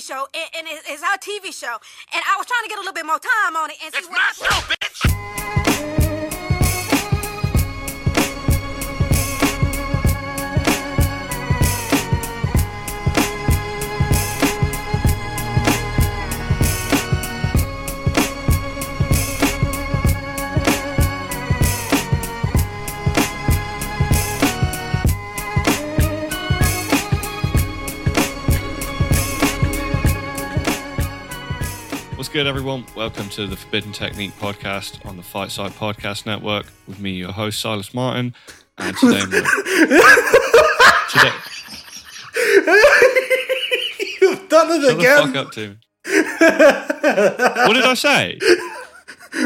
[0.00, 1.76] Show, and, and it- it's our TV show.
[2.12, 3.98] And I was trying to get a little bit more time on it and see
[4.00, 4.74] It's what my show,
[32.32, 32.86] good, everyone?
[32.94, 37.32] Welcome to the Forbidden Technique podcast on the Fight Side Podcast Network with me, your
[37.32, 38.34] host, Silas Martin.
[38.78, 39.40] And today, today
[44.20, 45.36] You've done it shut the fuck again.
[45.36, 45.76] up to me.
[47.66, 48.38] What did I say?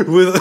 [0.06, 0.34] With,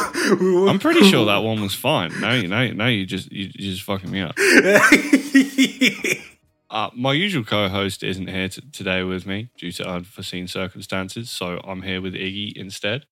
[0.70, 2.20] I'm pretty sure that one was fine.
[2.20, 4.36] Now, you now, now you just you, you just fucking me up.
[6.74, 11.62] Uh, my usual co-host isn't here t- today with me due to unforeseen circumstances, so
[11.64, 13.06] I'm here with Iggy instead,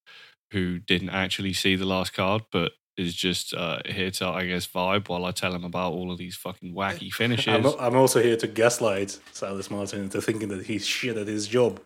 [0.51, 4.65] who didn't actually see the last card, but is just uh, here to, I guess,
[4.65, 7.53] vibe while I tell him about all of these fucking wacky finishes.
[7.53, 11.47] I'm, I'm also here to gaslight Silas Martin into thinking that he's shit at his
[11.47, 11.79] job.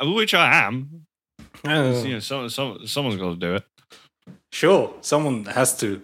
[0.00, 1.06] Uh, which I am.
[1.66, 3.64] Uh, You know, some, some, someone's got to do it.
[4.52, 6.00] Sure, someone has to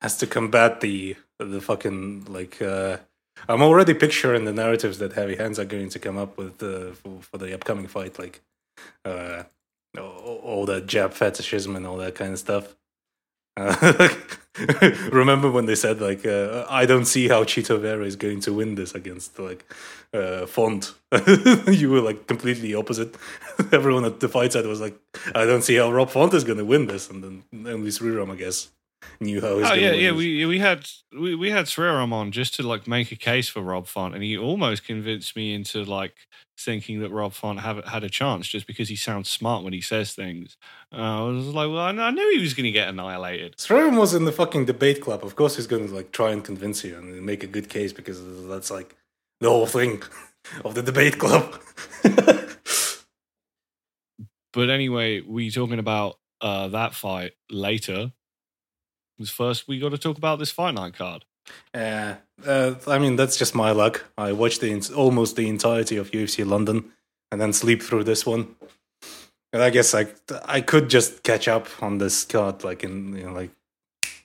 [0.00, 2.62] has to combat the the fucking like.
[2.62, 2.98] Uh,
[3.48, 6.92] I'm already picturing the narratives that Heavy Hands are going to come up with uh,
[6.92, 8.40] for, for the upcoming fight, like
[9.04, 9.44] uh,
[9.98, 12.76] all, that jab fetishism and all that kind of stuff.
[13.56, 14.08] Uh,
[15.12, 18.52] remember when they said like, uh, "I don't see how Chito Vera is going to
[18.52, 19.64] win this against like
[20.14, 20.94] uh, Font."
[21.68, 23.16] you were like completely opposite.
[23.72, 24.96] Everyone at the fight side was like,
[25.34, 28.30] "I don't see how Rob Font is going to win this," and then only Sriram,
[28.30, 28.70] I guess,
[29.20, 29.58] knew how.
[29.58, 30.12] He's Oh yeah, win yeah.
[30.12, 33.62] We we had we, we had Sriram on just to like make a case for
[33.62, 36.14] Rob Font, and he almost convinced me into like
[36.58, 39.80] thinking that Rob Font have, had a chance just because he sounds smart when he
[39.80, 40.58] says things.
[40.92, 43.56] Uh, I was like, well, I, I knew he was going to get annihilated.
[43.56, 45.24] Sriram was in the fucking debate club.
[45.24, 47.94] Of course, he's going to like try and convince you and make a good case
[47.94, 48.94] because that's like
[49.40, 50.02] the whole thing
[50.64, 51.58] of the debate club.
[54.52, 58.12] But anyway, we talking about uh, that fight later.
[59.28, 61.24] First we got to talk about this fight night card.
[61.74, 62.14] uh,
[62.46, 64.04] uh, I mean, that's just my luck.
[64.16, 66.92] I watched the almost the entirety of UFC London
[67.30, 68.54] and then sleep through this one.
[69.52, 70.06] And I guess I
[70.44, 73.50] I could just catch up on this card like in you know, like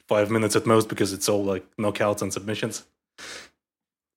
[0.07, 2.85] five minutes at most because it's all like knockouts and submissions.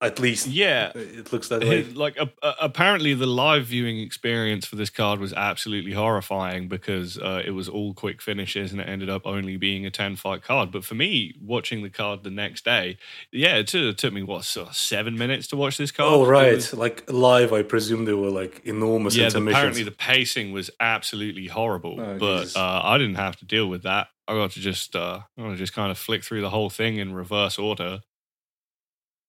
[0.00, 1.82] At least, Yeah, it looks that way.
[1.82, 2.26] like uh,
[2.60, 7.68] apparently the live viewing experience for this card was absolutely horrifying because uh, it was
[7.68, 10.94] all quick finishes and it ended up only being a 10 fight card but for
[10.94, 12.96] me watching the card the next day
[13.32, 16.24] yeah it took, it took me what so seven minutes to watch this card Oh
[16.26, 17.52] right, was- like live.
[17.52, 19.56] I presume there were like enormous yeah intermissions.
[19.56, 23.82] apparently the pacing was absolutely horrible Oh, but uh, i didn't have to deal with
[23.82, 26.50] that i got to just uh i got to just kind of flick through the
[26.50, 27.98] whole thing in reverse order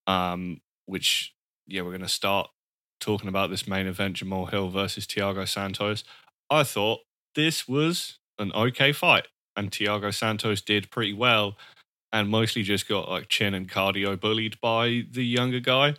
[0.10, 1.36] um which
[1.68, 2.50] yeah we're going to start
[3.00, 6.04] talking about this main event jamal hill versus thiago santos
[6.50, 7.00] i thought
[7.36, 11.58] this was an okay fight and thiago santos did pretty well
[12.12, 15.96] and mostly just got like chin and cardio bullied by the younger guy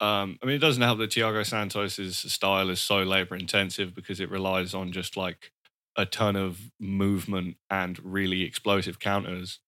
[0.00, 4.20] um, I mean, it doesn't help that Thiago Santos's style is so labor intensive because
[4.20, 5.52] it relies on just like
[5.96, 9.58] a ton of movement and really explosive counters.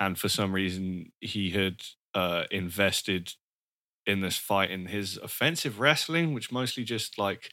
[0.00, 1.82] And for some reason, he had
[2.14, 3.32] uh, invested
[4.06, 7.50] in this fight in his offensive wrestling, which mostly just like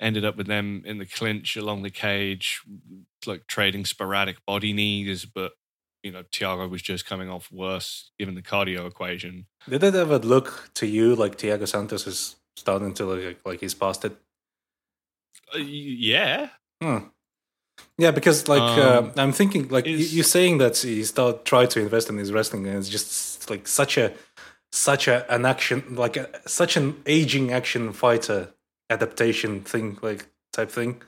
[0.00, 2.60] ended up with them in the clinch along the cage,
[3.26, 5.24] like trading sporadic body knees.
[5.24, 5.52] But
[6.02, 9.46] you know, Thiago was just coming off worse given the cardio equation.
[9.68, 13.60] Did it ever look to you like Thiago Santos is starting to look like, like
[13.60, 14.16] he's past it?
[15.54, 16.48] Uh, yeah,
[16.82, 16.98] Hmm.
[17.98, 21.66] Yeah, because like Um, uh, I'm thinking, like is- you're saying that he start try
[21.66, 24.12] to invest in his wrestling, and it's just like such a
[24.72, 28.54] such a an action like a, such an aging action fighter
[28.88, 31.00] adaptation thing, like type thing.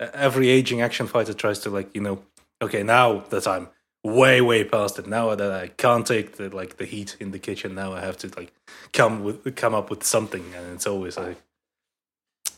[0.00, 2.22] Every aging action fighter tries to like you know,
[2.62, 3.68] okay, now that I'm
[4.04, 7.38] way way past it, now that I can't take the like the heat in the
[7.38, 8.52] kitchen, now I have to like
[8.92, 11.40] come with come up with something, and it's always like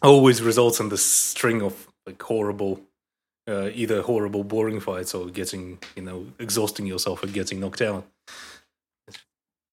[0.02, 2.80] always results in this string of like horrible
[3.48, 8.06] uh, either horrible boring fights or getting you know exhausting yourself and getting knocked out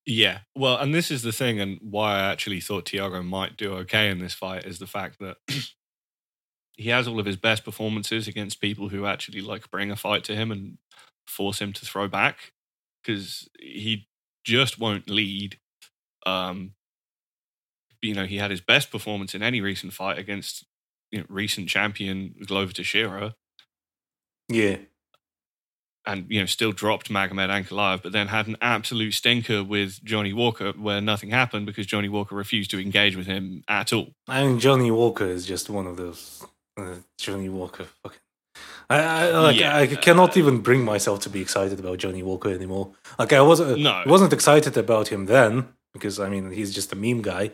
[0.08, 0.40] Yeah.
[0.56, 4.10] Well, and this is the thing, and why I actually thought Thiago might do okay
[4.10, 5.36] in this fight is the fact that
[6.78, 10.24] he has all of his best performances against people who actually like bring a fight
[10.26, 10.78] to him and
[11.28, 12.54] force him to throw back
[13.04, 14.08] because he
[14.46, 15.60] just won't lead.
[16.26, 16.72] Um,
[18.02, 20.66] you know, he had his best performance in any recent fight against
[21.12, 23.36] you know, recent champion Glover Teixeira,
[24.50, 24.78] Yeah.
[26.08, 30.34] And you know, still dropped Magomed Ankalaev, but then had an absolute stinker with Johnny
[30.34, 34.08] Walker, where nothing happened because Johnny Walker refused to engage with him at all.
[34.28, 36.46] I mean, Johnny Walker is just one of those.
[36.78, 38.20] Uh, Johnny Walker, fucking.
[38.90, 39.60] I, I like.
[39.60, 42.94] Yeah, I cannot even bring myself to be excited about Johnny Walker anymore.
[43.20, 43.82] Like I wasn't.
[43.82, 44.04] No.
[44.06, 47.52] Wasn't excited about him then because I mean he's just a meme guy.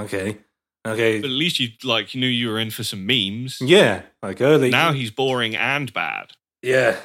[0.00, 0.38] Okay.
[0.86, 1.20] Okay.
[1.20, 3.60] But at least you like knew you were in for some memes.
[3.60, 4.02] yeah.
[4.22, 4.70] Like early.
[4.70, 6.32] Now he's boring and bad.
[6.62, 6.96] Yeah.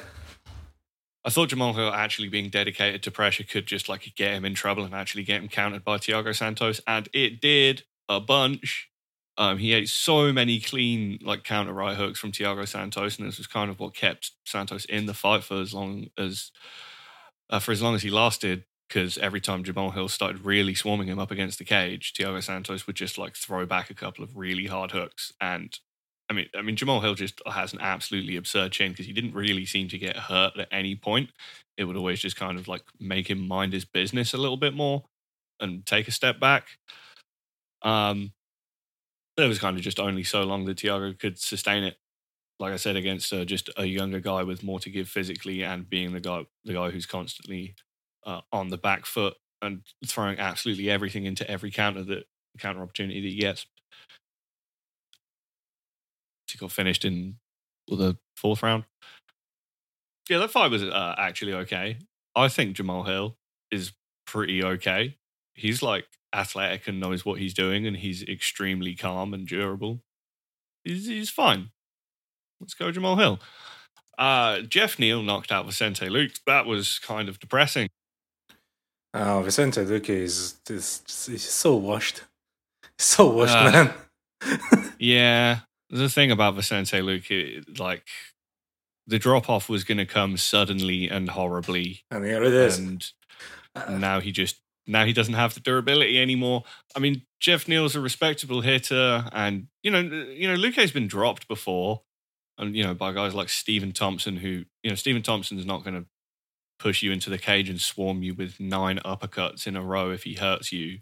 [1.24, 4.54] I thought Jamal Hill actually being dedicated to pressure could just like get him in
[4.54, 8.88] trouble and actually get him countered by Thiago Santos, and it did a bunch.
[9.36, 13.38] Um, he ate so many clean like counter right hooks from Thiago Santos, and this
[13.38, 16.50] was kind of what kept Santos in the fight for as long as
[17.50, 18.64] uh, for as long as he lasted.
[18.88, 22.86] Because every time Jamal Hill started really swarming him up against the cage, Thiago Santos
[22.86, 25.78] would just like throw back a couple of really hard hooks, and
[26.30, 29.34] I mean, I mean, Jamal Hill just has an absolutely absurd chin because he didn't
[29.34, 31.30] really seem to get hurt at any point.
[31.76, 34.74] It would always just kind of like make him mind his business a little bit
[34.74, 35.04] more
[35.60, 36.66] and take a step back.
[37.82, 38.32] Um,
[39.36, 41.96] it was kind of just only so long that Thiago could sustain it.
[42.60, 45.88] Like I said, against uh, just a younger guy with more to give physically and
[45.88, 47.76] being the guy, the guy who's constantly
[48.26, 52.24] uh, on the back foot and throwing absolutely everything into every counter that
[52.58, 53.66] counter opportunity that he gets
[56.52, 57.36] he got finished in
[57.88, 58.84] the fourth round.
[60.28, 61.98] Yeah, that fight was uh, actually okay.
[62.36, 63.36] I think Jamal Hill
[63.70, 63.92] is
[64.26, 65.16] pretty okay.
[65.54, 70.00] He's like athletic and knows what he's doing, and he's extremely calm and durable.
[70.84, 71.70] He's, he's fine.
[72.60, 73.40] Let's go, Jamal Hill.
[74.18, 76.40] Uh, Geoff Neal knocked out Vicente Luque.
[76.46, 77.88] That was kind of depressing.
[79.14, 82.22] Oh, Vicente Luque is, is, is so washed.
[83.00, 83.70] So washed, Uh,
[84.42, 84.92] man.
[84.98, 88.06] Yeah, the thing about Vicente Luque, like
[89.06, 92.78] the drop off was going to come suddenly and horribly, and here it is.
[92.78, 93.12] and
[93.74, 96.64] Uh, now he just now he doesn't have the durability anymore.
[96.96, 101.48] I mean, Geoff Neal's a respectable hitter, and you know, you know, Luque's been dropped
[101.48, 102.02] before,
[102.58, 106.02] and you know, by guys like Stephen Thompson, who you know, Stephen Thompson's not going
[106.02, 106.06] to
[106.78, 110.22] push you into the cage and swarm you with nine uppercuts in a row if
[110.24, 110.98] he hurts you.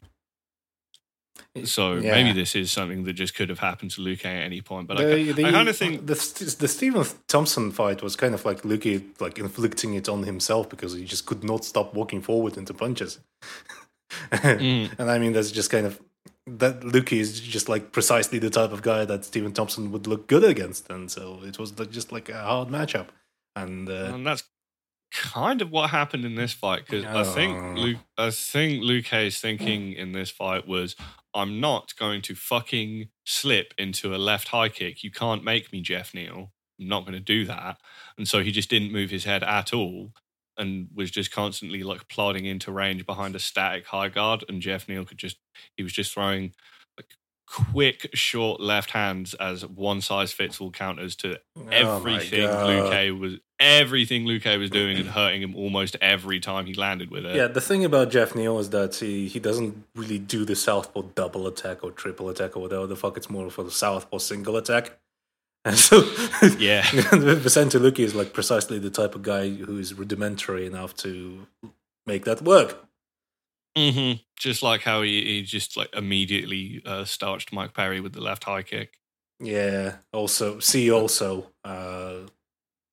[1.64, 2.12] So Yeah.
[2.12, 4.86] maybe this is something that just could have happened to Luque at any point.
[4.88, 6.14] But I, the, the, I kind of think the
[6.58, 10.92] the Stephen Thompson fight was kind of like Luque like inflicting it on himself because
[10.94, 13.18] he just could not stop walking forward into punches.
[14.30, 14.98] Mm.
[15.00, 16.00] And I mean that's just kind of
[16.46, 20.28] that Luque is just like precisely the type of guy that Stephen Thompson would look
[20.28, 23.08] good against, and so it was just like a hard matchup.
[23.56, 24.44] And uh, and that's
[25.12, 29.40] kind of what happened in this fight because I think Luque, I think Luke Hayes
[29.40, 30.94] thinking in this fight was,
[31.36, 35.04] I'm not going to fucking slip into a left high kick.
[35.04, 36.52] You can't make me, Geoff Neal.
[36.80, 37.78] I'm not going to do that.
[38.16, 40.12] And so he just didn't move his head at all
[40.56, 44.44] and was just constantly like plodding into range behind a static high guard.
[44.48, 45.36] And Geoff Neal could just,
[45.76, 46.52] he was just throwing
[47.46, 52.40] quick, short left hands as one size fits all counters to oh everything.
[52.48, 57.24] Luque was everything Luque was doing and hurting him almost every time he landed with
[57.24, 57.36] it.
[57.36, 61.02] Yeah, the thing about Geoff Neal is that he, he doesn't really do the southpaw
[61.14, 63.16] double attack or triple attack or whatever the fuck.
[63.16, 64.98] It's more of a southpaw single attack.
[65.66, 66.08] And so,
[66.60, 66.82] Yeah.
[66.92, 71.44] Vicente Luque is like precisely the type of guy who is rudimentary enough to
[72.06, 72.85] make that work.
[73.76, 78.20] Hmm Just like how he, he just like immediately uh, starched Mike Perry with the
[78.20, 78.98] left high kick.
[79.38, 79.96] Yeah.
[80.12, 82.20] Also, see also, uh,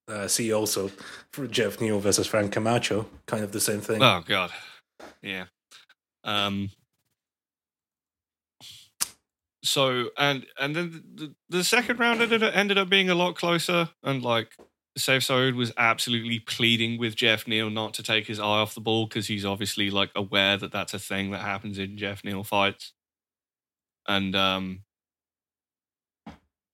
[0.08, 0.92] uh, see also
[1.32, 4.02] for Geoff Neal versus Frank Camacho, kind of the same thing.
[4.02, 4.52] Oh god,
[5.22, 5.46] yeah.
[6.24, 6.70] Um.
[9.64, 13.90] So and and then the, the second round ended ended up being a lot closer,
[14.04, 14.58] and like
[14.98, 18.82] Saif Saud was absolutely pleading with Geoff Neal not to take his eye off the
[18.82, 22.44] ball because he's obviously like aware that that's a thing that happens in Geoff Neal
[22.44, 22.94] fights,
[24.08, 24.82] and um.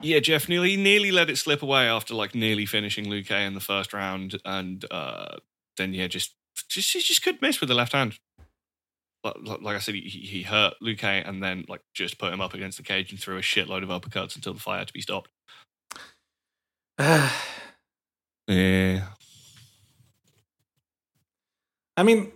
[0.01, 3.53] Yeah, Geoff Neal, he nearly let it slip away after like nearly finishing Luque in
[3.53, 5.38] the first round, and uh,
[5.75, 6.35] then yeah, just
[6.69, 8.17] just he just couldn't miss with the left hand.
[9.25, 12.53] Like, like I said, he, he hurt Luque and then like just put him up
[12.53, 15.01] against the cage and threw a shitload of uppercuts until the fight had to be
[15.01, 15.29] stopped.
[18.49, 19.05] Yeah,
[21.99, 22.31] I mean,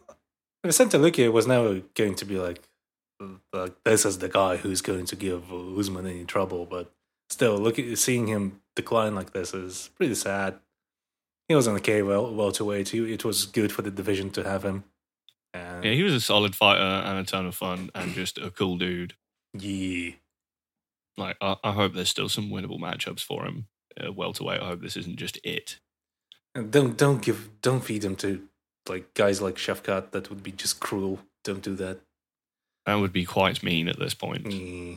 [0.65, 2.61] Vicente Luque was never going to be like,
[3.53, 6.91] like this is the guy who's going to give Usman any trouble, but
[7.29, 10.59] still, looking seeing him decline like this is pretty sad.
[11.47, 12.89] He was on the K well welterweight.
[12.89, 14.83] He, it was good for the division to have him.
[15.53, 18.51] And yeah, he was a solid fighter and a ton of fun and just a
[18.51, 19.13] cool dude.
[19.57, 20.11] Yeah.
[21.15, 23.67] Like, I, I hope there's still some winnable matchups for him.
[23.97, 24.61] Uh, welterweight.
[24.61, 25.79] I hope this isn't just it.
[26.55, 28.47] And don't don't give don't feed him to
[28.87, 30.11] like guys like Shavkat.
[30.11, 31.19] That would be just cruel.
[31.43, 31.99] Don't do that.
[32.85, 34.95] That would be quite mean at this point, Yeah.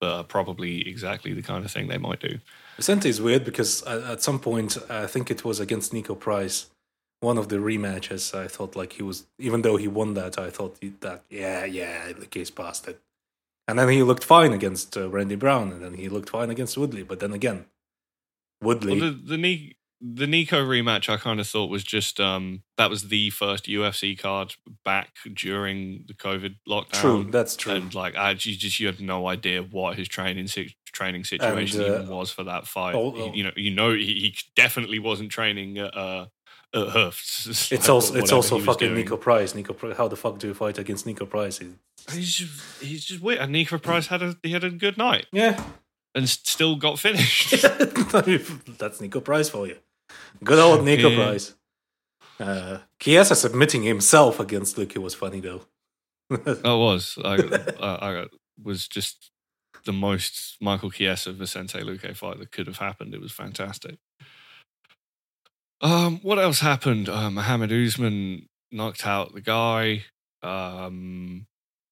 [0.00, 2.38] but probably exactly the kind of thing they might do.
[2.76, 6.66] Vicente is weird because at, at some point I think it was against Niko Price,
[7.20, 8.34] one of the rematches.
[8.34, 11.64] I thought like he was even though he won that, I thought he, that yeah
[11.66, 12.98] yeah the case passed it,
[13.68, 16.78] and then he looked fine against uh, Randy Brown, and then he looked fine against
[16.78, 17.02] Woodley.
[17.02, 17.66] But then again,
[18.62, 19.00] Woodley.
[19.00, 23.08] Well, the the, the Niko rematch, I kind of thought was just um, that was
[23.08, 26.92] the first UFC card back during the COVID lockdown.
[27.00, 27.74] true, that's true.
[27.74, 30.48] And like, I you just you had no idea what his training
[30.92, 32.94] training situation uh, even was for that fight.
[32.94, 33.32] oh, He- oh.
[33.34, 36.26] you know, you know, he, he definitely wasn't training at uh,
[36.74, 37.20] at Hoof.
[37.72, 39.52] It's also it's also fucking Niko Price.
[39.52, 41.58] Niko, how the fuck do you fight against Niko Price?
[41.58, 41.72] He-
[42.10, 43.40] He's just, he's just weird.
[43.40, 45.62] And Niko Price had a he had a good night yeah,
[46.14, 47.50] and still got finished.
[47.62, 49.76] that's Niko Price for you.
[50.42, 51.24] Good old Niko Yeah.
[51.24, 51.54] Price.
[52.38, 55.62] Uh, Chiesa submitting himself against Luque was funny though.
[56.64, 57.18] I was.
[57.22, 57.34] I,
[57.80, 58.26] I, I
[58.62, 59.30] was just
[59.84, 63.14] the most Michael Chiesa Vicente Luque fight that could have happened.
[63.14, 63.98] It was fantastic.
[65.80, 67.08] Um, what else happened?
[67.08, 70.04] Uh, Mohammed Usman knocked out the guy.
[70.42, 71.46] Um,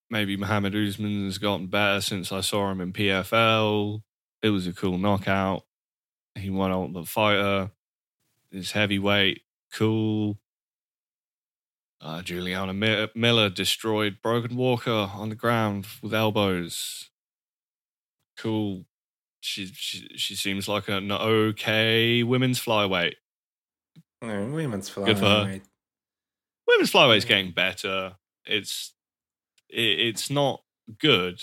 [0.09, 4.01] maybe Mohammed Usman's gotten better since I saw him in PFL.
[4.41, 5.65] It was a cool knockout.
[6.35, 7.71] He won Ultimate Fighter.
[8.51, 9.41] His heavyweight,
[9.73, 10.39] cool.
[12.01, 17.09] Uh, Juliana Mi- Miller destroyed Brogan Walker on the ground with elbows.
[18.37, 18.85] Cool.
[19.41, 23.15] She she, she seems like an okay women's flyweight.
[24.21, 25.45] Women's Good for her.
[25.45, 25.61] flyweight.
[26.67, 28.15] Women's flyweight's getting better.
[28.45, 28.93] It's
[29.69, 30.63] it, it's not
[30.99, 31.41] good,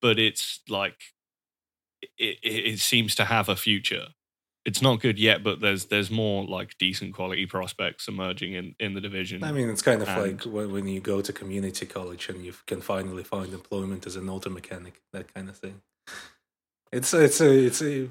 [0.00, 0.96] but it's like
[2.18, 4.08] it, it, seems to have a future.
[4.64, 8.94] It's not good yet, but there's there's more like decent quality prospects emerging in, in
[8.94, 9.42] the division.
[9.42, 12.44] I mean, it's kind of And- like when, when you go to community college and
[12.44, 15.80] you can finally find employment as an auto mechanic, that kind of thing.
[16.92, 18.10] It's it's a it's a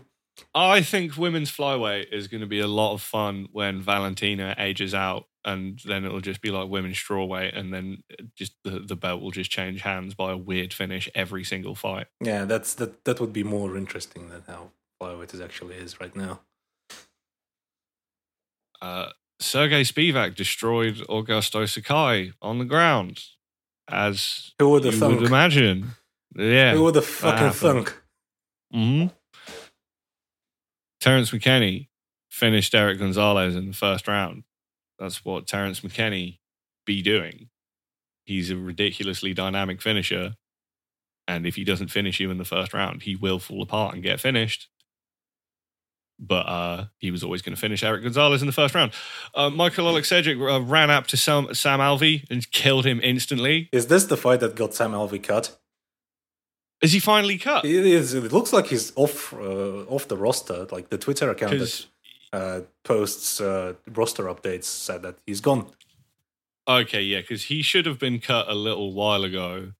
[0.54, 4.94] I think women's flyweight is going to be a lot of fun when Valentina ages
[4.94, 8.04] out, and then it'll just be like women's strawweight, and then
[8.36, 12.08] just the, the belt will just change hands by a weird finish every single fight.
[12.22, 12.46] yeah.
[12.46, 16.42] That's that that would be more interesting than how flyweight is actually is right now.
[18.82, 23.20] Uh, Sergey Spivak destroyed Augusto Sakai on the ground,
[23.90, 25.20] as Who would have you thunk?
[25.20, 25.92] would imagine.
[26.36, 26.74] Yeah.
[26.74, 28.02] Who would have fucking thunk?
[28.72, 29.08] hmm
[31.00, 31.88] Terrance McKinney
[32.30, 34.44] finished Erick Gonzalez in the first round.
[34.98, 36.40] That's what Terrance McKinney
[36.86, 37.50] be doing.
[38.26, 40.36] He's a ridiculously dynamic finisher.
[41.28, 44.04] And if he doesn't finish you in the first round, he will fall apart and
[44.04, 44.68] get finished.
[46.20, 48.92] But uh, he was always going to finish Erick Gonzalez in the first round.
[49.34, 53.70] Uh, Michael Oleksiejczuk uh, ran up to Sam, Sam Alvey and killed him instantly.
[53.72, 55.58] Is this the fight that got Sam Alvey cut?
[56.82, 57.66] Is he finally cut?
[57.66, 58.14] It is.
[58.14, 60.66] It looks like he's off uh, off the roster.
[60.72, 61.86] Like the Twitter account that
[62.32, 65.68] uh, posts uh, roster updates said that he's gone.
[66.68, 69.72] Okay, yeah, because he should have been cut a little while ago,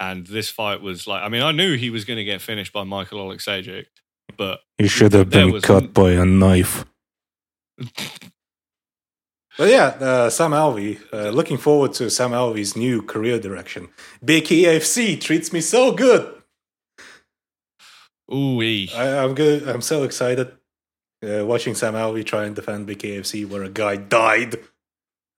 [0.00, 2.72] and this fight was like, I mean, I knew he was going to get finished
[2.72, 3.84] by Michael Oleksiejczuk,
[4.36, 6.84] but He should have been cut n- by a knife.
[9.56, 11.00] But yeah, uh, Sam Alvey.
[11.12, 13.88] Uh, looking forward to Sam Alvey's new career direction.
[14.24, 16.32] Big EFC treats me so good.
[18.32, 19.66] Ooh, I, I'm good.
[19.68, 20.52] I'm so excited
[21.26, 24.56] uh, watching Sam Alvey try and defend Big AFC, where a guy died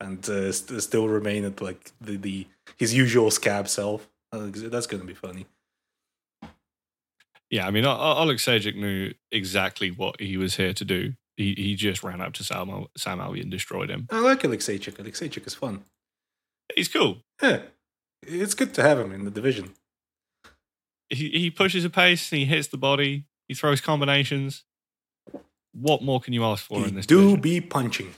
[0.01, 2.47] and uh, st- still remained like the, the
[2.79, 4.09] his usual scab self.
[4.33, 5.47] That's going to be funny.
[7.51, 7.67] yeah.
[7.67, 11.15] I mean, O- Oleksiejczuk knew exactly what he was here to do.
[11.37, 14.07] He he just ran up to Sam Sam Alvey and destroyed him.
[14.11, 14.95] I like Oleksiejczuk.
[14.95, 15.85] Oleksiejczuk is fun.
[16.77, 17.19] He's cool.
[17.43, 17.63] Yeah,
[18.23, 19.75] it's good to have him in the division.
[21.11, 22.31] He he pushes a pace.
[22.31, 23.25] He hits the body.
[23.49, 24.65] He throws combinations.
[25.73, 27.07] What more can you ask for He in this?
[27.07, 27.41] do division?
[27.41, 28.15] be punching.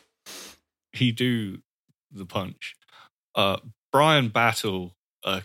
[0.93, 1.59] he do
[2.11, 2.77] the punch.
[3.35, 3.57] Uh,
[3.93, 4.95] Bryan Battle
[5.25, 5.41] uh,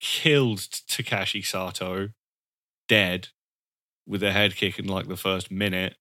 [0.00, 2.10] killed Takashi Sato
[2.88, 3.28] dead
[4.06, 5.96] with a head kick in like the first minute.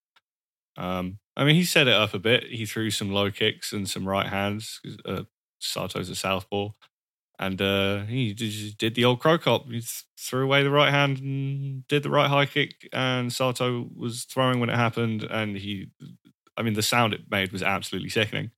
[0.77, 2.45] Um, I mean, he set it up a bit.
[2.45, 4.79] He threw some low kicks and some right hands.
[5.05, 5.23] Uh,
[5.59, 6.69] Sato's a southpaw.
[7.39, 9.67] And uh, he did the old Cro Cop.
[9.69, 9.83] He
[10.19, 12.89] threw away the right hand and did the right high kick.
[12.91, 15.23] And Sato was throwing when it happened.
[15.23, 15.91] And he,
[16.57, 18.51] I mean, the sound it made was absolutely sickening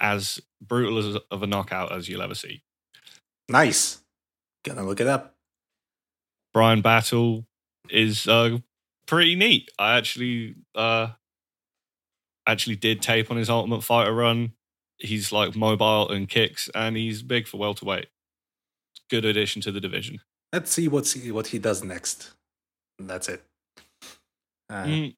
[0.00, 2.62] as brutal as of a knockout as you'll ever see.
[3.48, 4.02] Nice.
[4.64, 5.36] Gonna look it up.
[6.52, 7.46] Bryan Battle
[7.90, 8.58] is uh,
[9.06, 9.70] pretty neat.
[9.78, 11.08] I actually uh,
[12.46, 14.52] actually did tape on his Ultimate Fighter run.
[14.98, 18.06] He's like mobile and kicks, and he's big for welterweight.
[19.10, 20.20] Good addition to the division.
[20.52, 22.32] Let's see what's he, what he does next.
[22.98, 23.44] And that's it.
[24.70, 25.14] Uh, Mm.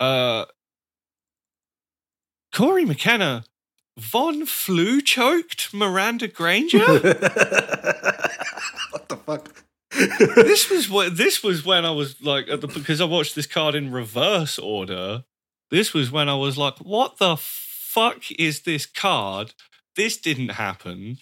[0.00, 0.44] Uh,
[2.52, 3.44] Cory McKenna,
[3.98, 6.78] von Flue choked Miranda Granger.
[6.84, 7.00] what
[9.08, 9.64] the fuck?
[10.44, 13.46] this was what this was when I was like at the because I watched this
[13.46, 15.24] card in reverse order.
[15.70, 17.36] This was when I was like, what the
[17.94, 19.54] fuck is this card?
[19.94, 21.18] This didn't happen.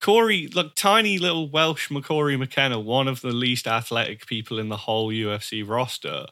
[0.00, 4.78] Cory, like tiny little Welsh McCory McKenna, one of the least athletic people in the
[4.78, 6.26] whole UFC roster,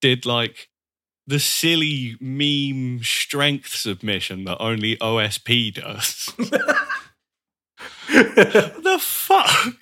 [0.00, 0.68] did like
[1.26, 6.32] the silly meme strength submission that only OSP does.
[8.08, 9.74] the fuck?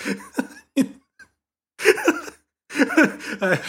[3.40, 3.60] I,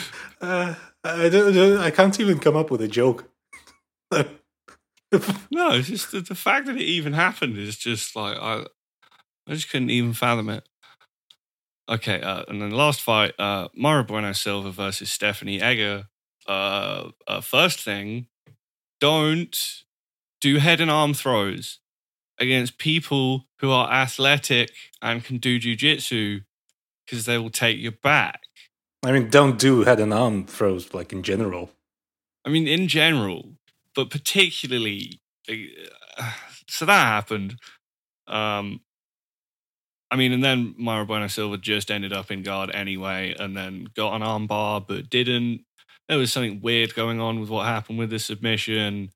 [0.42, 3.30] uh, I, don't, I can't even come up with a joke.
[5.52, 8.66] No, it's just the, the fact that it even happened is just like I,
[9.48, 10.68] I just couldn't even fathom it.
[11.90, 16.04] Okay, uh, and then the last fight, uh, Mayra Bueno Silva versus Stephanie Egger.
[16.48, 18.28] Uh, uh, first thing,
[19.00, 19.58] don't
[20.40, 21.80] do head and arm throws
[22.38, 26.44] against people who are athletic and can do jujitsu
[27.06, 28.42] because they will take your back.
[29.04, 31.72] I mean, don't do head and arm throws like in general.
[32.46, 33.56] I mean, in general,
[34.00, 36.32] but particularly, uh,
[36.70, 37.58] so that happened.
[38.28, 38.80] Um,
[40.10, 43.88] I mean, and then Mayra Bueno Silva just ended up in guard anyway, and then
[43.94, 45.66] got an armbar, but didn't.
[46.08, 49.10] There was something weird going on with what happened with the submission.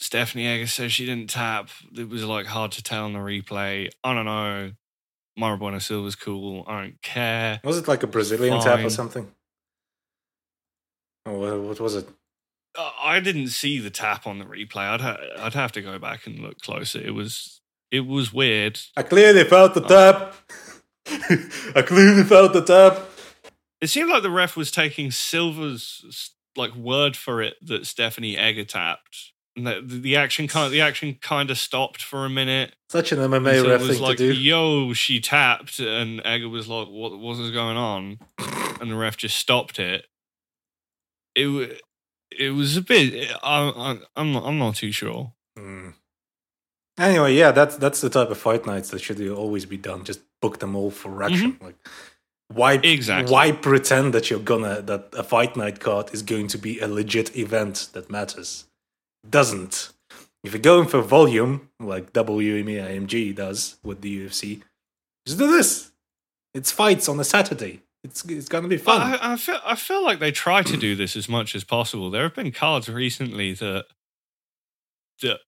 [0.00, 1.70] Stephanie Egger says she didn't tap.
[1.96, 3.88] It was like hard to tell on the replay.
[4.04, 4.72] I don't know.
[5.38, 6.64] Mayra Bueno Silva's cool.
[6.66, 7.60] I don't care.
[7.64, 9.32] Was it like a Brazilian tap or something?
[11.24, 12.08] Oh, what was it?
[12.78, 14.88] I didn't see the tap on the replay.
[14.88, 17.00] I'd ha- I'd have to go back and look closer.
[17.00, 18.80] It was it was weird.
[18.96, 20.34] I clearly felt the tap.
[21.76, 23.08] I clearly felt the tap.
[23.80, 28.64] It seemed like the ref was taking Silva's like word for it that Stephanie Egger
[28.64, 29.32] tapped.
[29.56, 32.76] And that the, the action kind the action kind of stopped for a minute.
[32.88, 34.38] Such an MMA ref was thing like, to do.
[34.38, 38.18] "Yo, she tapped," and Egger was like, "What what is going on?"
[38.80, 40.06] And the ref just stopped it.
[41.34, 41.80] It
[42.38, 43.30] it was a bit.
[43.42, 45.32] I, I, I'm not, I'm not too sure.
[45.58, 45.90] Hmm.
[46.98, 50.04] Anyway, yeah, that's that's the type of fight nights that should always be done.
[50.04, 51.58] Just book them all for action.
[51.60, 51.76] Like,
[52.52, 53.32] why Exactly.
[53.32, 56.86] why pretend that you're gonna that a fight night card is going to be a
[56.88, 58.66] legit event that matters?
[59.28, 59.90] Doesn't.
[60.44, 64.62] If you're going for volume, like WME IMG does with the UFC,
[65.26, 65.92] just do this.
[66.54, 67.82] It's fights on a Saturday.
[68.02, 69.00] It's it's gonna be fun.
[69.00, 72.10] I, I feel I feel like they try to do this as much as possible.
[72.10, 73.86] There have been cards recently that
[75.22, 75.40] that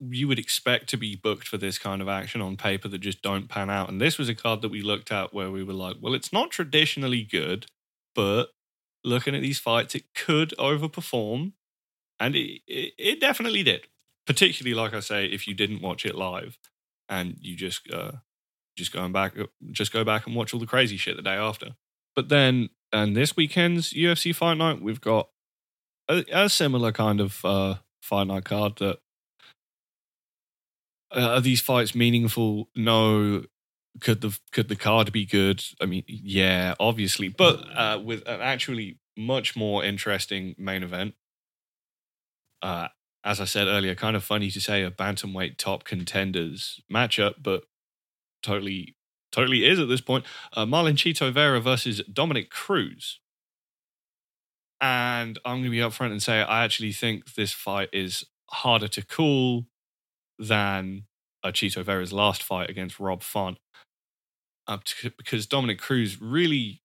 [0.00, 3.22] you would expect to be booked for this kind of action on paper that just
[3.22, 3.88] don't pan out.
[3.88, 6.32] And this was a card that we looked at where we were like, well, it's
[6.32, 7.66] not traditionally good,
[8.14, 8.48] but
[9.04, 11.52] looking at these fights, it could overperform,
[12.18, 13.86] and it it, it definitely did.
[14.26, 16.58] Particularly, like I say, if you didn't watch it live
[17.08, 18.12] and you just uh,
[18.78, 19.34] just going back,
[19.72, 21.74] just go back and watch all the crazy shit the day after.
[22.14, 25.28] But then, and this weekend's UFC Fight Night, we've got
[26.08, 28.76] a, a similar kind of uh, Fight Night card.
[28.76, 28.98] That
[31.14, 32.68] uh, are these fights meaningful?
[32.74, 33.44] No.
[34.00, 35.64] Could the could the card be good?
[35.80, 41.14] I mean, yeah, obviously, but uh, with an actually much more interesting main event.
[42.62, 42.88] Uh,
[43.24, 47.64] as I said earlier, kind of funny to say a bantamweight top contenders matchup, but
[48.42, 48.96] totally
[49.32, 50.24] totally is at this point.
[50.54, 53.20] Uh, Marlon Chito Vera versus Dominick Cruz.
[54.80, 58.88] And I'm going to be upfront and say I actually think this fight is harder
[58.88, 59.66] to call
[60.38, 61.04] than
[61.42, 63.58] uh, Chito Vera's last fight against Rob Font.
[64.66, 66.82] Uh, t- because Dominick Cruz really,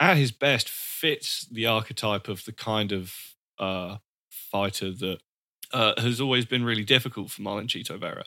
[0.00, 3.14] at his best, fits the archetype of the kind of
[3.58, 3.98] uh,
[4.30, 5.18] fighter that
[5.72, 8.24] uh, has always been really difficult for Marlon Chito Vera.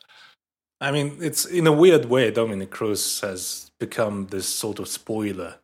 [0.83, 2.29] I mean, it's in a weird way.
[2.29, 5.55] Dominick Cruz has become this sort of spoiler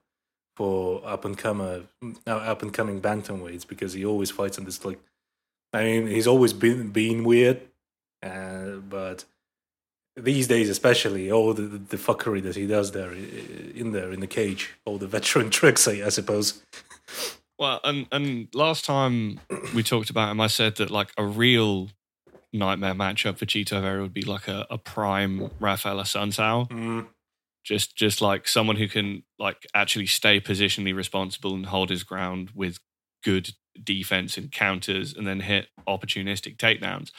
[0.55, 1.84] for up and comer,
[2.25, 4.97] uh, up and coming bantamweights because he always fights in this like.
[5.73, 7.60] I mean, he's always been been weird,
[8.23, 9.25] uh, but
[10.15, 14.27] these days, especially, all the, the fuckery that he does there in there in the
[14.27, 16.63] cage, all the veteran tricks, I, I suppose.
[17.58, 19.41] Well, and and last time
[19.75, 21.89] we talked about him, I said that like a real
[22.51, 26.67] nightmare matchup for Chito Vera would be like a, a prime Raphael Assunção.
[26.69, 27.07] Mm,
[27.63, 32.51] Just just like someone who can like actually stay positionally responsible and hold his ground
[32.55, 32.79] with
[33.23, 33.51] good
[33.83, 37.12] defense and counters and then hit opportunistic takedowns.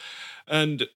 [0.47, 0.87] And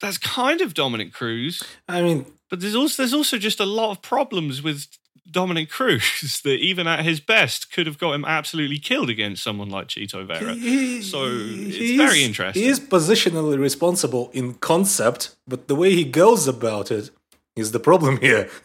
[0.00, 1.62] that's kind of Dominick Cruz.
[1.88, 4.88] I mean, But there's also there's also just a lot of problems with
[5.30, 9.70] Dominick Cruz that even at his best could have got him absolutely killed against someone
[9.70, 10.54] like Chito Vera.
[10.54, 12.62] he- So it's very interesting.
[12.62, 17.10] He is positionally responsible in concept, but the way he goes about it
[17.56, 18.48] is the problem here.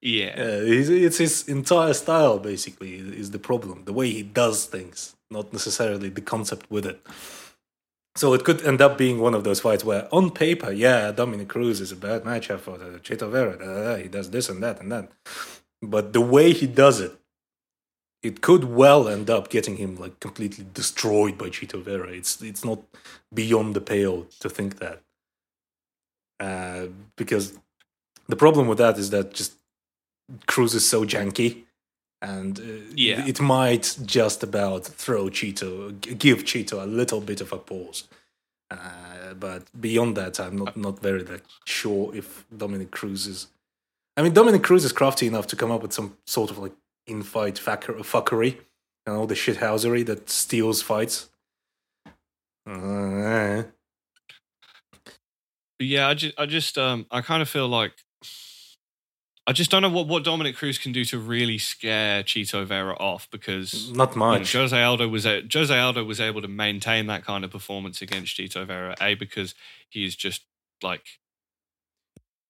[0.00, 0.34] Yeah.
[0.38, 3.84] Uh, it's his entire style, basically, is the problem.
[3.84, 7.00] The way he does things, not necessarily the concept with it.
[8.18, 11.46] So it could end up being one of those fights where, on paper, yeah, Dominick
[11.46, 13.56] Cruz is a bad matchup for the Chito Vera.
[13.56, 15.12] da, da, da, he does this and that and that.
[15.80, 17.12] But the way he does it,
[18.24, 22.08] it could well end up getting him like completely destroyed by Chito Vera.
[22.08, 22.80] It's it's not
[23.32, 25.00] beyond the pale to think that.
[26.40, 27.56] Uh, because
[28.26, 29.52] the problem with that is that just
[30.48, 31.66] Cruz is so janky,
[32.20, 32.62] and uh,
[32.94, 33.26] Yeah.
[33.26, 38.08] it might just about throw Chito, give Chito a little bit of a pause.
[38.70, 43.46] Uh, but beyond that, I'm not not very like, sure if Dominick Cruz is.
[44.16, 46.72] I mean, Dominick Cruz is crafty enough to come up with some sort of like
[47.06, 48.58] in-fight fucker- fuckery
[49.06, 51.30] and all the shithousery that steals fights.
[52.68, 53.62] Uh,
[55.78, 57.92] yeah, I just, I just, um, I kind of feel like
[59.48, 62.94] I just don't know what, what Dominick Cruz can do to really scare Chito Vera
[62.96, 64.52] off because not you know, much.
[64.52, 68.36] Jose Aldo was a, Jose Aldo was able to maintain that kind of performance against
[68.36, 68.94] Chito Vera.
[69.00, 69.54] A because
[69.88, 70.42] he's just
[70.82, 71.18] like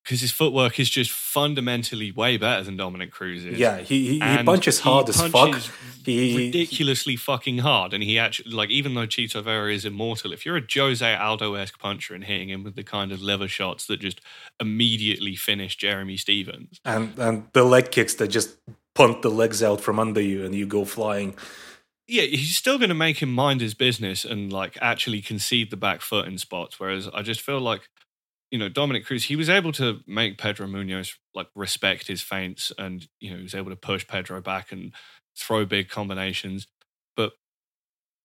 [0.08, 3.58] because his footwork is just fundamentally way better than Dominick Cruz's.
[3.58, 5.54] Yeah, he he, he And punches hard as fuck.
[6.02, 10.46] He ridiculously fucking hard, and he actually like even though Chito Vera is immortal, if
[10.46, 13.84] you're a Jose Aldo esque puncher and hitting him with the kind of lever shots
[13.86, 14.22] that just
[14.58, 18.56] immediately finish Jeremy Stephens, and and the leg kicks that just
[18.94, 21.36] punt the legs out from under you and you go flying.
[22.06, 25.76] yeah, he's still going to make him mind his business and like actually concede the
[25.76, 26.80] back foot in spots.
[26.80, 27.90] Whereas I just feel like,
[28.50, 32.72] you know, Dominick Cruz, he was able to make Pedro Munhoz like respect his feints
[32.78, 34.92] and, you know, he was able to push Pedro back and
[35.36, 36.66] throw big combinations.
[37.16, 37.32] But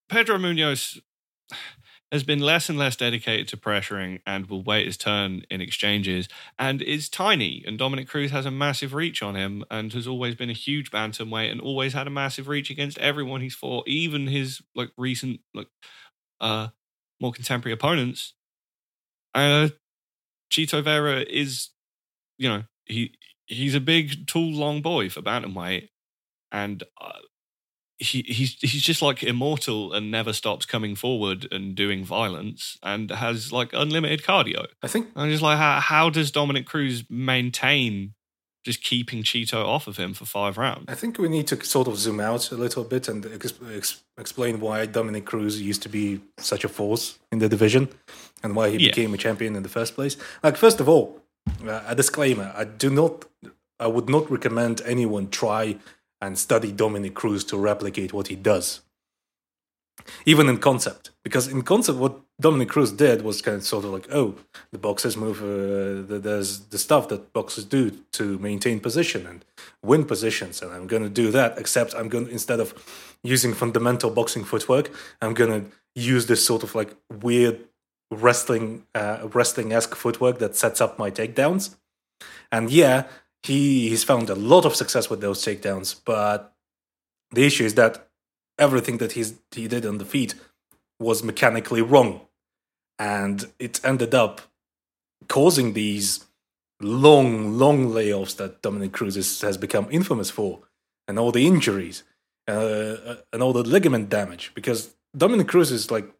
[0.09, 0.99] Pedro Munhoz
[2.11, 6.27] has been less and less dedicated to pressuring and will wait his turn in exchanges
[6.59, 7.63] and is tiny.
[7.65, 10.91] And Dominick Cruz has a massive reach on him and has always been a huge
[10.91, 15.39] bantamweight and always had a massive reach against everyone he's fought, even his like recent
[15.53, 15.67] like
[16.41, 16.69] uh
[17.21, 18.33] more contemporary opponents.
[19.33, 19.69] Uh
[20.53, 21.69] Chito Vera is,
[22.37, 23.15] you know, he
[23.47, 25.89] he's a big, tall, long boy for bantamweight,
[26.51, 27.19] and uh,
[27.97, 33.09] he he's he's just like immortal and never stops coming forward and doing violence and
[33.09, 34.67] has like unlimited cardio.
[34.83, 38.13] I think I'm just like, how how does Dominick Cruz maintain
[38.63, 40.85] just keeping Chito off of him for five rounds?
[40.87, 44.03] I think we need to sort of zoom out a little bit and ex- ex-
[44.17, 47.89] explain why Dominick Cruz used to be such a force in the division
[48.43, 48.89] and why he Yeah.
[48.89, 50.17] became a champion in the first place.
[50.43, 51.21] Like, first of all,
[51.67, 53.25] uh, a disclaimer: I do not,
[53.79, 55.77] I would not recommend anyone try
[56.21, 58.81] and study Dominick Cruz to replicate what he does,
[60.25, 61.11] even in concept.
[61.23, 64.35] Because in concept, what Dominick Cruz did was kind of sort of like, oh,
[64.71, 65.41] the boxers move.
[65.41, 69.45] Uh, the, there's the stuff that boxers do to maintain position and
[69.83, 71.57] win positions, and I'm going to do that.
[71.57, 72.73] Except I'm going to instead of
[73.23, 77.59] using fundamental boxing footwork, I'm going to use this sort of like weird
[78.13, 81.75] wrestling uh, wrestling esque footwork that sets up my takedowns.
[82.51, 83.05] And yeah,
[83.43, 86.53] he he's found a lot of success with those takedowns, but
[87.31, 88.07] the issue is that
[88.57, 90.35] everything that he's he did on the feet
[90.99, 92.21] was mechanically wrong,
[92.99, 94.41] and it ended up
[95.27, 96.25] causing these
[96.81, 100.59] long, long layoffs that Dominick Cruz is, has become infamous for,
[101.07, 102.03] and all the injuries,
[102.47, 104.51] uh, and all the ligament damage.
[104.53, 106.13] Because Dominick Cruz is like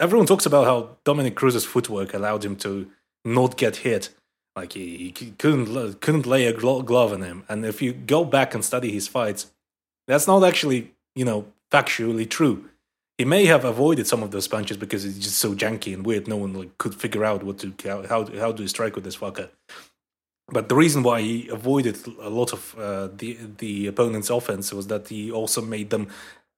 [0.00, 2.90] everyone talks about how Dominick Cruz's footwork allowed him to
[3.24, 4.08] not get hit.
[4.56, 7.44] Like he, he couldn't couldn't lay a glo- glove on him.
[7.48, 9.52] And if you go back and study his fights,
[10.08, 12.68] that's not actually you know factually true.
[13.16, 16.26] He may have avoided some of those punches because it's just so janky and weird.
[16.26, 19.16] No one like could figure out what to how how, how to strike with this
[19.16, 19.50] fucker.
[20.52, 24.88] But the reason why he avoided a lot of uh, the the opponent's offense was
[24.88, 26.08] that he also made them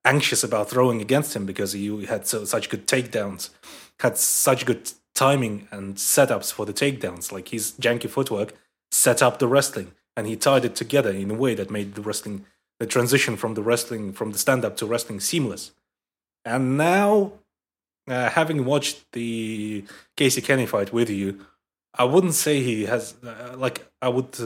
[0.04, 3.50] anxious about throwing against him because he had so, such good takedowns,
[4.00, 7.32] had such good timing and setups for the takedowns.
[7.32, 8.54] Like his janky footwork
[8.90, 12.02] set up the wrestling, and he tied it together in a way that made the
[12.02, 12.44] wrestling,
[12.78, 15.72] the transition from the wrestling from the stand up to wrestling seamless.
[16.44, 17.32] And now
[18.08, 19.84] uh, having watched the
[20.16, 21.46] Casey Kenney fight with you,
[21.94, 24.36] I wouldn't say he has uh, like I would.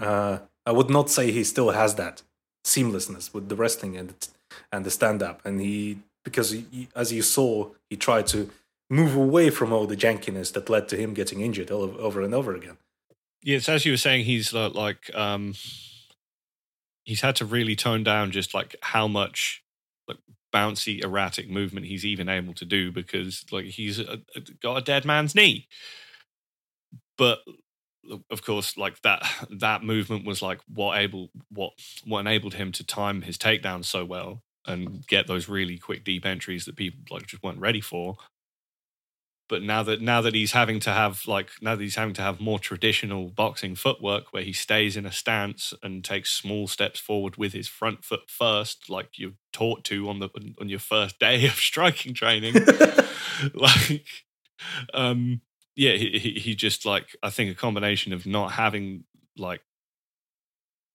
[0.00, 2.22] Uh, I would not say he still has that
[2.66, 4.14] seamlessness with the wrestling and
[4.72, 8.50] and the stand up, and he because he, as you saw, he tried to
[8.90, 12.34] move away from all the jankiness that led to him getting injured all over, and
[12.34, 12.76] over again.
[13.42, 15.54] It's as you were saying, he's like, like um,
[17.04, 19.62] he's had to really tone down just like how much
[20.08, 20.18] like
[20.52, 24.82] bouncy, erratic movement he's even able to do because like he's a, a, got a
[24.82, 25.68] dead man's knee.
[27.16, 27.38] But
[28.30, 31.72] of course, like that that movement was like what able what
[32.04, 36.26] what enabled him to time his takedown so well and get those really quick deep
[36.26, 38.16] entries that people like just weren't ready for.
[39.48, 42.22] But now that now that he's having to have like now that he's having to
[42.22, 46.98] have more traditional boxing footwork where he stays in a stance and takes small steps
[46.98, 51.20] forward with his front foot first, like you're taught to on the on your first
[51.20, 52.54] day of striking training,
[53.54, 54.04] like
[54.92, 55.40] um
[55.76, 59.04] yeah, he, he just like I think a combination of not having
[59.36, 59.62] like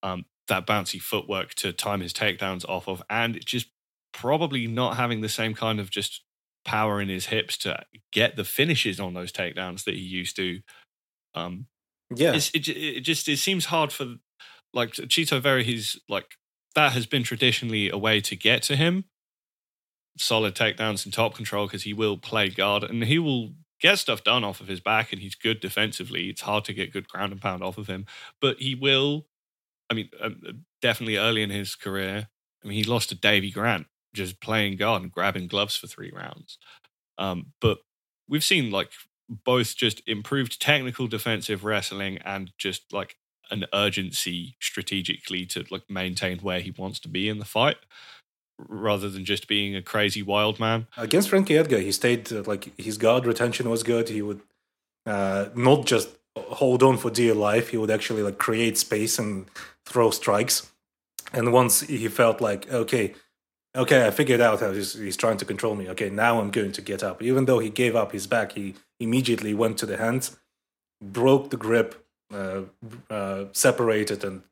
[0.03, 3.67] um that bouncy footwork to time his takedowns off of, and just
[4.13, 6.23] probably not having the same kind of just
[6.65, 10.59] power in his hips to get the finishes on those takedowns that he used to.
[11.35, 11.67] Um,
[12.09, 14.15] Yeah, it's, it, it just it seems hard for
[14.73, 15.63] like Chito Vera.
[15.63, 16.35] He's like
[16.75, 19.05] that has been traditionally a way to get to him.
[20.17, 24.23] Solid takedowns and top control because he will play guard and he will get stuff
[24.23, 26.29] done off of his back and he's good defensively.
[26.29, 28.05] It's hard to get good ground and pound off of him,
[28.39, 29.25] but he will.
[29.89, 32.29] I mean, um, definitely early in his career.
[32.63, 36.11] I mean, he lost to Davey Grant just playing guard and grabbing gloves for three
[36.13, 36.57] rounds.
[37.17, 37.79] Um, but
[38.27, 38.91] we've seen like
[39.29, 43.17] both just improved technical defensive wrestling and just like
[43.49, 47.77] an urgency strategically to like maintain where he wants to be in the fight
[48.67, 50.87] rather than just being a crazy wild man.
[50.97, 54.09] against Frankie Edgar, he stayed uh, like his guard retention was good.
[54.09, 54.41] He would
[55.05, 57.69] uh, not just hold on for dear life.
[57.69, 59.45] He would actually like create space and
[59.85, 60.71] throw strikes.
[61.33, 63.13] And once he felt like okay,
[63.75, 65.89] okay, I figured out how he's, he's trying to control me.
[65.89, 67.21] Okay, now I'm going to get up.
[67.21, 70.37] Even though he gave up his back, he immediately went to the hands,
[71.01, 72.61] broke the grip, uh,
[73.09, 74.43] uh, separated, and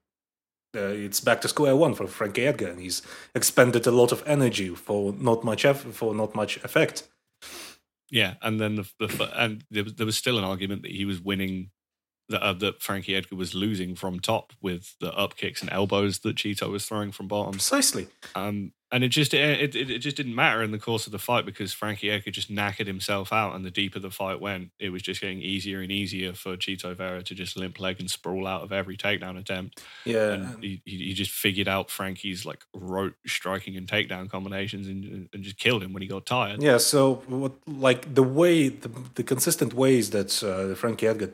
[0.76, 2.68] uh, it's back to square one for Frankie Edgar.
[2.68, 3.02] And he's
[3.36, 7.08] expended a lot of energy for not much eff- for not much effect.
[8.12, 11.06] Yeah, and then the, the and there was, there was still an argument that he
[11.06, 11.70] was winning
[12.30, 16.20] that uh, that Frankie Edgar was losing from top with the up kicks and elbows
[16.20, 17.54] that Chito was throwing from bottom.
[17.54, 18.08] Precisely.
[18.36, 21.20] Um, and it just it, it it just didn't matter in the course of the
[21.20, 24.90] fight because Frankie Edgar just knackered himself out, and the deeper the fight went, it
[24.90, 28.48] was just getting easier and easier for Chito Vera to just limp leg and sprawl
[28.48, 29.84] out of every takedown attempt.
[30.06, 30.32] Yeah.
[30.32, 35.44] And he, he just figured out Frankie's like rope striking and takedown combinations and and
[35.44, 36.62] just killed him when he got tired.
[36.62, 41.34] Yeah, so what, like the way, the, the consistent ways that uh, Frankie Edgar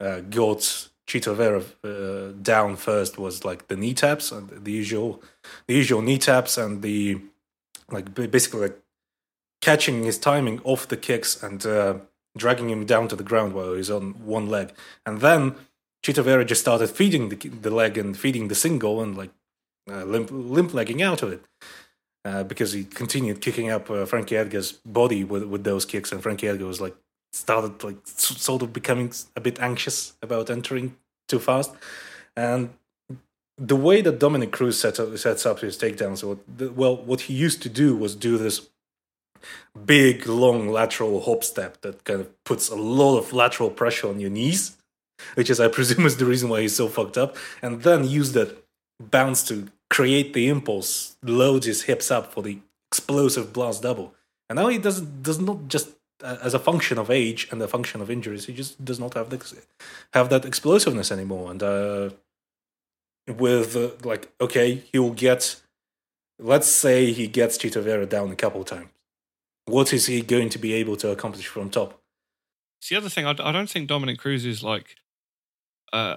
[0.00, 5.22] uh, got Chito Vera uh, down first was like the knee taps and the usual,
[5.66, 7.20] the usual knee taps and the
[7.90, 8.78] like basically like
[9.60, 11.94] catching his timing off the kicks and uh,
[12.36, 14.72] dragging him down to the ground while he's on one leg,
[15.06, 15.54] and then
[16.02, 19.30] Chito Vera just started feeding the the leg and feeding the single and like
[19.90, 21.44] uh, limp limp legging out of it.
[22.26, 26.22] Uh, because he continued kicking up uh, Frankie Edgar's body with with those kicks, and
[26.22, 26.96] Frankie Edgar was like
[27.34, 30.96] started like sort of becoming a bit anxious about entering
[31.28, 31.72] too fast,
[32.36, 32.70] and
[33.56, 37.34] the way that Dominick Cruz sets up, sets up his takedowns, the, well, what he
[37.34, 38.68] used to do was do this
[39.84, 44.18] big long lateral hop step that kind of puts a lot of lateral pressure on
[44.18, 44.76] your knees,
[45.34, 48.32] which is I presume is the reason why he's so fucked up, and then use
[48.32, 48.64] that
[49.00, 52.58] bounce to create the impulse, load his hips up for the
[52.90, 54.14] explosive blast double.
[54.48, 55.90] And now he doesn't does not just
[56.24, 59.30] as a function of age and a function of injuries, he just does not have
[59.30, 59.62] the,
[60.12, 61.50] have that explosiveness anymore.
[61.50, 62.10] And uh,
[63.28, 65.60] with uh, like, okay, he will get.
[66.40, 68.88] Let's say he gets Chito Vera down a couple times.
[69.66, 72.02] What is he going to be able to accomplish from top?
[72.80, 73.24] It's the other thing.
[73.24, 74.96] I, I don't think Dominick Cruz is like
[75.92, 76.16] uh,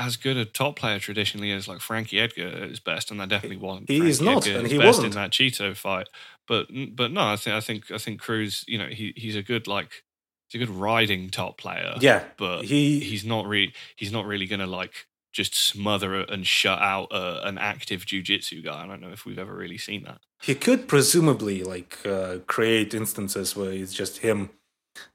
[0.00, 3.28] as good a top player traditionally as like Frankie Edgar at his best, and that
[3.28, 3.88] definitely wasn't.
[3.88, 5.06] He Frankie is not, Edgar and he best wasn't.
[5.06, 6.08] in that Chito fight.
[6.48, 8.64] But but no, I think I think I think Cruz.
[8.66, 10.02] You know, he he's a good like
[10.48, 11.94] he's a good riding top player.
[12.00, 16.44] Yeah, but he- he's not really he's not really going to like just smother and
[16.44, 18.82] shut out uh, an active jujitsu guy.
[18.82, 20.18] I don't know if we've ever really seen that.
[20.42, 24.50] He could presumably like uh, create instances where it's just him,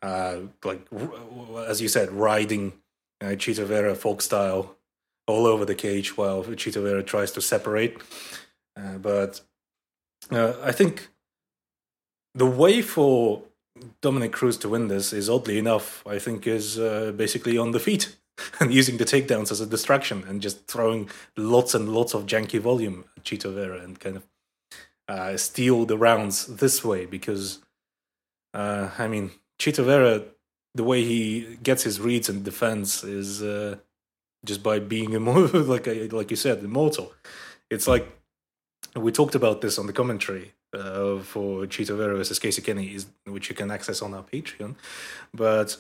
[0.02, 0.88] uh, like
[1.68, 2.74] as you said, riding
[3.22, 4.76] uh, Vera folk style
[5.28, 7.98] all over the cage while Chito Vera tries to separate.
[8.78, 9.42] Uh, but
[10.32, 11.10] uh, I think
[12.34, 13.44] the way for
[14.02, 17.80] Dominick Cruz to win this is oddly enough, I think, is uh, basically on the
[17.80, 18.16] feet
[18.60, 22.60] and using the takedowns as a distraction and just throwing lots and lots of janky
[22.60, 24.28] volume at Vera and kind of
[25.08, 27.60] uh, steal the rounds this way because,
[28.54, 30.24] uh, I mean, Chito Vera,
[30.76, 33.78] the way he gets his reads and defense is uh,
[34.46, 37.14] just by being immortal, like I, like you said, immortal.
[37.72, 38.08] It's like
[38.96, 43.08] we talked about this on the commentary uh, for Chito Vera versus Casey Kenney, is,
[43.26, 44.76] which you can access on our Patreon.
[45.34, 45.78] But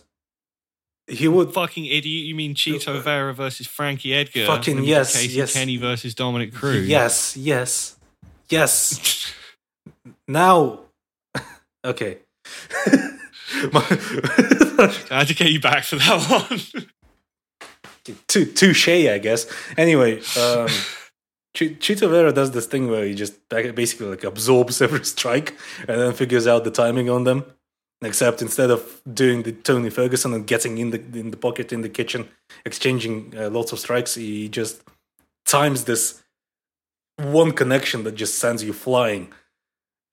[1.08, 2.25] he would Fucking idiot!
[2.25, 4.45] You mean Chito Vera versus Frankie Edgar?
[4.45, 5.53] Fucking yes, Casey yes.
[5.53, 6.88] Kenney versus Dominick Cruz.
[6.88, 7.97] yes, yes,
[8.49, 9.34] yes.
[10.27, 10.79] now,
[11.86, 12.19] okay.
[13.71, 14.62] My-
[15.11, 16.85] I had to get you back for that one.
[18.27, 19.47] Tou- touche, I guess.
[19.77, 20.67] Anyway, um,
[21.55, 25.55] Ch- Chito Vera does this thing where he just basically like absorbs every strike
[25.88, 27.45] and then figures out the timing on them.
[28.03, 31.81] Except instead of doing the Tony Ferguson and getting in the in the pocket in
[31.81, 32.27] the kitchen,
[32.65, 34.83] exchanging uh, lots of strikes, he just
[35.45, 36.21] times this
[37.17, 39.31] one connection that just sends you flying.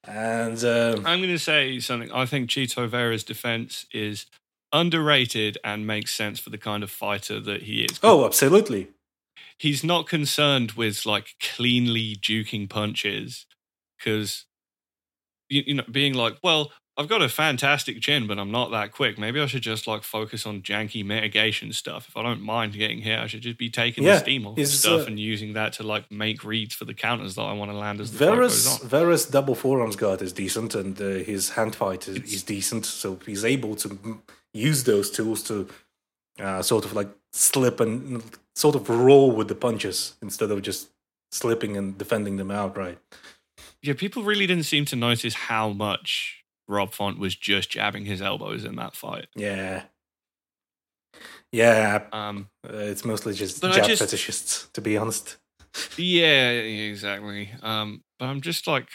[0.05, 2.11] And um, I'm going to say something.
[2.12, 4.27] I think Chito Vera's defense is
[4.72, 8.00] underrated and makes sense for the kind of fighter that he is.
[8.02, 8.88] oh, absolutely,
[9.58, 13.46] he's not concerned with like cleanly duking punches
[13.98, 14.46] because
[15.48, 18.90] you, you know being like well i've got a fantastic chin but i'm not that
[18.90, 22.72] quick maybe i should just like focus on janky mitigation stuff if i don't mind
[22.72, 25.18] getting hit i should just be taking Yeah, the steam off is, stuff uh, and
[25.20, 28.11] using that to like make reads for the counters that i want to land as
[28.12, 31.76] the fight goes Vera's on Vera's double forearms guard is decent, and uh, his hand
[31.76, 32.85] fight is, is decent.
[32.85, 34.20] So he's able to
[34.55, 35.69] use those tools to
[36.38, 38.23] uh, sort of like slip and
[38.55, 40.88] sort of roll with the punches instead of just
[41.31, 42.99] slipping and defending them outright.
[43.83, 48.21] yeah people really didn't seem to notice how much rob font was just jabbing his
[48.21, 49.85] elbows in that fight Yeah,
[51.53, 52.05] yeah.
[52.12, 55.37] um Uh, it's mostly just jab just- fetishists, to be honest.
[55.97, 57.51] Yeah, exactly.
[57.62, 58.88] Um, but I'm just like,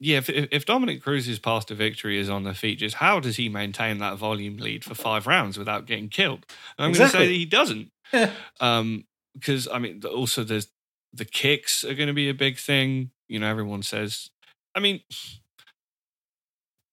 [0.00, 3.48] yeah, if, if Dominick Cruz's path to victory is on the features, how does he
[3.48, 6.44] maintain that volume lead for five rounds without getting killed?
[6.76, 7.90] And I'm going to say that he doesn't.
[8.12, 8.30] Yeah.
[8.60, 9.04] Um,
[9.34, 10.68] because I mean, also there's
[11.12, 13.10] the kicks are going to be a big thing.
[13.28, 14.30] You know, everyone says.
[14.74, 15.00] I mean,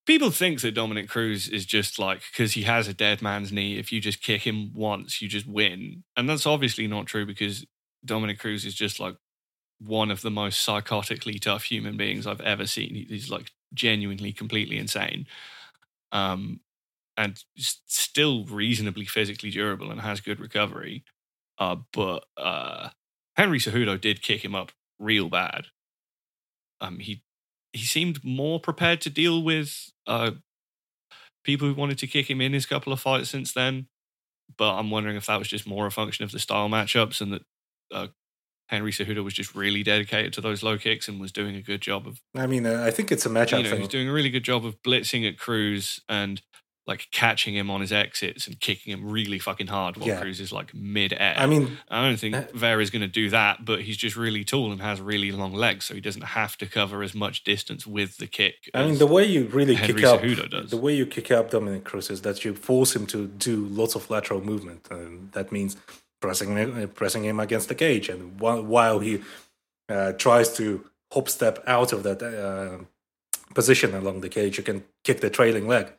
[0.06, 3.78] people think that Dominick Cruz is just like because he has a dead man's knee.
[3.78, 7.66] If you just kick him once, you just win, and that's obviously not true because
[8.04, 9.16] Dominick Cruz is just like
[9.86, 13.06] one of the most psychotically tough human beings I've ever seen.
[13.08, 15.26] He's like genuinely completely insane.
[16.12, 16.60] Um,
[17.18, 21.04] and still reasonably physically durable and has good recovery.
[21.58, 22.90] Uh, but uh,
[23.36, 25.68] Henry Cejudo did kick him up real bad.
[26.80, 27.24] Um, he
[27.74, 30.32] he seemed more prepared to deal with uh,
[31.44, 33.88] people who wanted to kick him in his couple of fights since then.
[34.58, 37.34] But I'm wondering if that was just more a function of the style matchups and
[37.34, 37.42] that
[37.92, 38.08] uh,
[38.72, 41.82] Henry Cejudo was just really dedicated to those low kicks and was doing a good
[41.82, 43.80] job of I mean, uh, I think it's a matchup you know, thing.
[43.82, 46.42] he's doing a really good job of blitzing at Cruz and
[46.88, 50.22] like catching him on his exits and kicking him really fucking hard while Yeah.
[50.22, 51.36] Cruz is like mid air.
[51.38, 54.44] I mean, I don't think uh, Vera's going to do that, but he's just really
[54.44, 57.86] tall and has really long legs, so he doesn't have to cover as much distance
[57.86, 58.56] with the kick.
[58.74, 60.72] I mean, the way you really Henry kick up, Cejudo does.
[60.72, 63.96] the way you kick up Dominick Cruz is that you force him to do lots
[63.96, 65.78] of lateral movement, and that means
[66.22, 69.22] pressing him, pressing him against the cage, and while, while he
[69.90, 72.84] uh, tries to hop step out of that uh,
[73.54, 75.92] position along the cage, you can kick the trailing leg.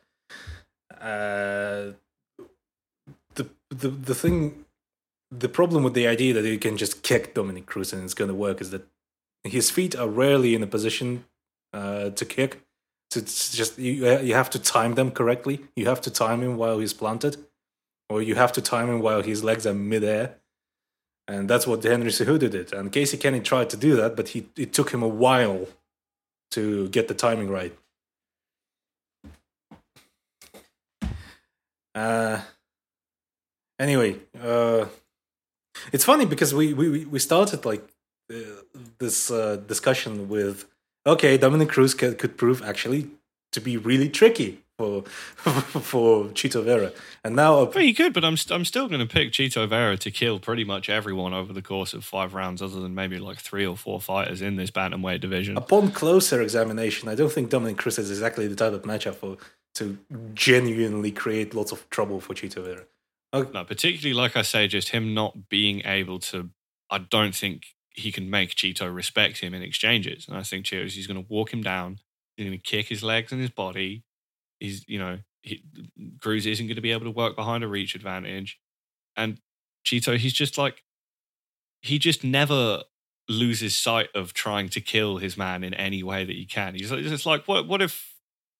[0.99, 1.91] Uh,
[3.35, 4.65] the the the thing,
[5.29, 8.29] the problem with the idea that you can just kick Dominick Cruz and it's going
[8.29, 8.87] to work is that
[9.43, 11.25] his feet are rarely in a position
[11.73, 12.61] uh, to kick.
[13.11, 14.07] So it's just you.
[14.19, 15.61] You have to time them correctly.
[15.75, 17.37] You have to time him while he's planted,
[18.09, 20.35] or you have to time him while his legs are midair.
[21.27, 22.73] And that's what Henry Cejudo did.
[22.73, 25.67] And Casey Kenney tried to do that, but he it took him a while
[26.51, 27.73] to get the timing right.
[31.95, 32.41] Uh,
[33.79, 34.85] anyway, uh,
[35.93, 37.87] it's funny because we we we started like
[38.31, 38.35] uh,
[38.97, 40.65] this uh, discussion with
[41.05, 43.09] okay, Dominick Cruz could, could prove actually
[43.51, 46.91] to be really tricky for for Chito Vera,
[47.23, 49.97] and now Well, you could, but I'm st- I'm still going to pick Chito Vera
[49.97, 53.37] to kill pretty much everyone over the course of five rounds, other than maybe like
[53.39, 55.57] three or four fighters in this bantamweight division.
[55.57, 59.37] upon closer examination, I don't think Dominick Cruz is exactly the type of matchup for
[59.75, 59.97] to
[60.33, 62.83] genuinely create lots of trouble for Chito Vera.
[63.53, 66.49] No, particularly like I say, just him not being able to.
[66.89, 67.63] I don't think
[67.95, 71.27] he can make Chito respect him in exchanges, and I think Chito's he's going to
[71.31, 71.99] walk him down
[72.35, 74.03] He's going to kick his legs and his body.
[74.63, 75.61] He's, you know, he,
[76.21, 78.57] Cruz isn't going to be able to work behind a reach advantage.
[79.17, 79.39] And
[79.85, 80.83] Chito, he's just like,
[81.81, 82.83] he just never
[83.27, 86.75] loses sight of trying to kill his man in any way that he can.
[86.75, 88.13] He's like, it's like, what, what if,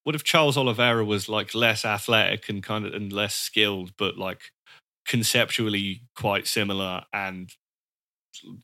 [0.04, 4.18] what if Charles Oliveira was like less athletic and kind of and less skilled, but
[4.18, 4.42] like
[5.08, 7.50] conceptually quite similar and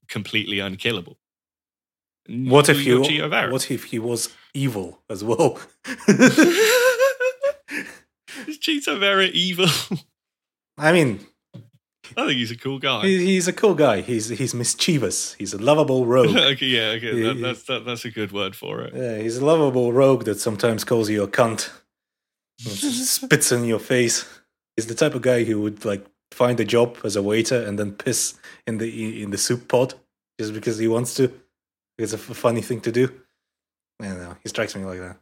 [0.10, 1.20] completely unkillable?
[2.28, 3.22] What if he?
[3.50, 5.58] What if he was evil as well?
[8.48, 9.68] Is Chito Vera evil?
[10.78, 11.20] I mean,
[12.18, 13.06] I think he's a cool guy.
[13.06, 14.02] he, he's a cool guy.
[14.02, 15.34] He's he's mischievous.
[15.36, 16.36] He's a lovable rogue.
[16.54, 18.94] okay, yeah, okay, Yeah, that, that's that, that's a good word for it.
[18.96, 21.70] yeah, he's a lovable rogue that sometimes calls you a cunt,
[22.60, 24.26] spits in your face.
[24.76, 27.78] He's the type of guy who would like find a job as a waiter and
[27.78, 29.94] then piss in the in the soup pot
[30.40, 31.32] just because he wants to.
[31.98, 33.12] It's a funny thing to do.
[34.02, 34.38] I don't know.
[34.42, 35.18] He strikes me like that.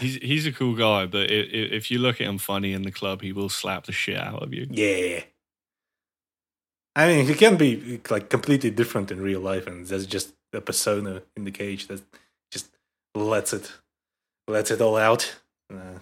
[0.00, 2.82] He's he's a cool guy, but i i if you look at him funny in
[2.82, 4.66] the club, he will slap the shit out of you.
[4.70, 5.22] Yeah.
[6.96, 10.60] I mean, he can be like completely different in real life, and that's just a
[10.60, 12.02] persona in the cage that
[12.50, 12.68] just
[13.14, 13.72] lets it
[14.48, 15.36] lets it all out.
[15.72, 16.00] Uh,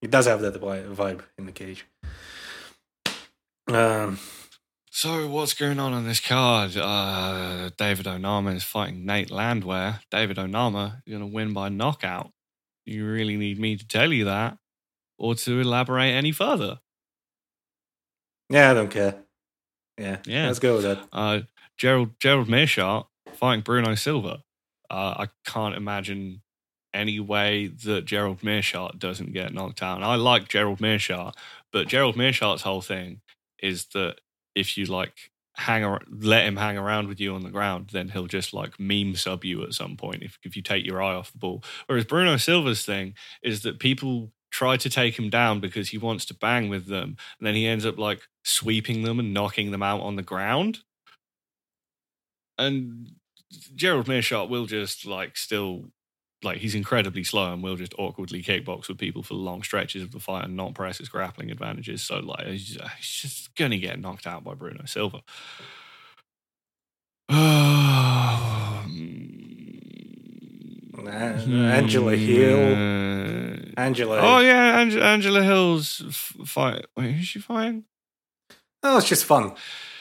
[0.00, 1.84] he does have that vibe in the cage.
[3.68, 4.18] Um,
[4.90, 6.76] So what's going on on this card?
[6.76, 10.00] Uh, David Onama is fighting Nate Landwehr.
[10.10, 12.30] David Onama is going to win by knockout.
[12.86, 14.58] You really need me to tell you that,
[15.18, 16.78] or to elaborate any further?
[18.48, 19.24] yeah, I don't care.
[19.98, 20.46] Yeah, Yeah.
[20.46, 21.08] Let's go with that.
[21.12, 21.40] Uh,
[21.76, 24.42] Gerald Gerald Meerschaert fighting Bruno Silva.
[24.90, 26.42] Uh, I can't imagine
[26.94, 29.96] any way that Gerald Meerschaert doesn't get knocked out.
[29.96, 31.34] And I like Gerald Meerschaert,
[31.72, 33.20] but Gerald Meerschaert's whole thing
[33.62, 34.16] is that
[34.54, 38.08] if you like hang ar- let him hang around with you on the ground, then
[38.10, 41.14] he'll just like meme sub you at some point if if you take your eye
[41.14, 41.62] off the ball.
[41.86, 46.24] Whereas Bruno Silva's thing is that people try to take him down because he wants
[46.26, 49.82] to bang with them, and then he ends up like sweeping them and knocking them
[49.82, 50.80] out on the ground.
[52.58, 53.10] And
[53.74, 55.90] Gerald Meerschaert will just like still
[56.46, 60.12] like he's incredibly slow and will just awkwardly kickbox with people for long stretches of
[60.12, 62.02] the fight and not press his grappling advantages.
[62.02, 65.20] So like he's, just gonna get knocked out by Bruno Silva.
[71.08, 72.74] Angela Hill.
[72.74, 73.72] Hmm.
[73.76, 74.18] Angela.
[74.20, 76.86] Oh yeah, Ang- Angela Hill's f- fight.
[76.96, 77.84] Wait, who's she fighting?
[78.82, 79.52] Oh, it's just fun.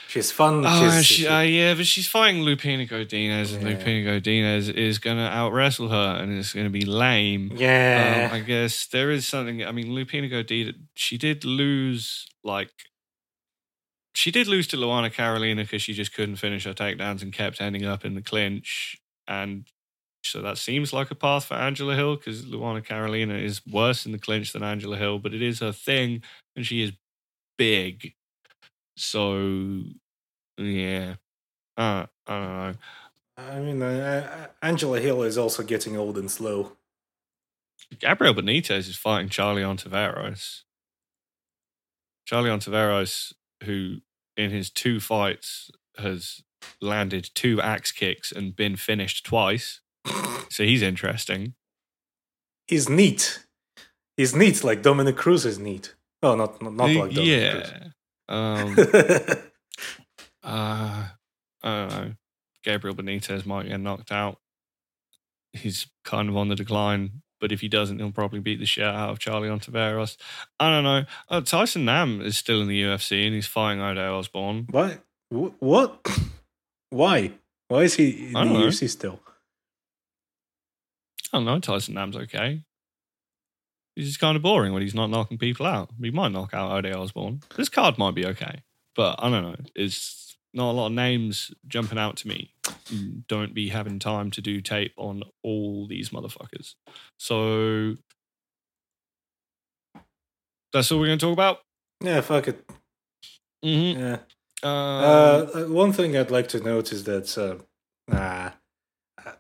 [0.08, 0.64] She's fun.
[0.66, 3.76] Oh, she's, she, uh, yeah, but she's fighting Lupita Godinez, and Yeah.
[3.76, 7.52] Lupita Godinez is going to out wrestle her, and it's going to be lame.
[7.56, 8.30] yeah.
[8.32, 9.64] Um, I guess there is something.
[9.66, 12.70] I mean, Lupita Godinez, she did lose, like,
[14.14, 17.60] she did lose to Luana Carolina because she just couldn't finish her takedowns and kept
[17.60, 18.98] ending up in the clinch.
[19.28, 19.66] And
[20.24, 24.12] so that seems like a path for Angela Hill because Luana Carolina is worse in
[24.14, 26.22] the clinch than Angela Hill, but it is her thing,
[26.56, 26.94] and she is
[27.58, 28.14] big.
[28.98, 29.82] So,
[30.58, 31.16] yeah.
[31.78, 32.74] Uh, I don't know.
[33.38, 36.72] I mean, uh, Angela Hill is also getting old and slow.
[38.00, 40.62] Gabriel Benitez is fighting Charlie Ontiveros.
[42.26, 43.34] Charlie Ontiveros,
[43.64, 43.98] who
[44.38, 46.42] in his two fights has
[46.82, 49.82] landed two axe kicks and been finished twice.
[50.50, 51.54] So he's interesting.
[52.68, 53.46] He's neat.
[54.18, 55.94] He's neat, like Dominick Cruz is neat.
[56.24, 57.90] Oh, not not, not like Dominick yeah.
[58.28, 58.76] Um,
[60.44, 61.10] uh, I
[61.64, 62.12] don't know.
[62.64, 64.40] Gabriel Benitez might get knocked out.
[65.54, 68.84] He's kind of on the decline, but if he doesn't, he'll probably beat the shit
[68.84, 70.18] out of Charlie Ontiveros.
[70.60, 71.06] I don't know.
[71.30, 74.68] Uh, Tyson Nam is still in the UFC and he's fighting Odell Osbourne.
[74.70, 74.98] Why?
[75.30, 76.06] Wh- What?
[76.90, 77.32] Why?
[77.68, 78.68] Why is he in the know.
[78.68, 79.20] UFC still?
[81.34, 81.60] I don't know.
[81.60, 82.62] Tyson Nam's okay.
[83.96, 85.90] He's just kind of boring when he's not knocking people out.
[86.02, 87.42] He might knock out Odell Osbourne.
[87.56, 88.64] This card might be okay,
[88.96, 89.56] but I don't know.
[89.74, 92.52] It's not a lot of names jumping out to me.
[93.28, 96.76] Don't be having time to do tape on all these motherfuckers.
[97.18, 97.96] So
[100.74, 101.60] that's all we're going to talk about.
[102.02, 102.70] Yeah, fuck it.
[103.64, 104.00] Mm-hmm.
[104.00, 104.18] Yeah.
[104.64, 107.64] Um, Uh, uh, one thing I'd like to note is that uh,
[108.08, 108.52] nah,